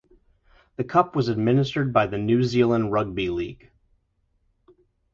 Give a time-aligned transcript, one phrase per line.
[0.77, 3.69] The cup was administered by the New Zealand Rugby League.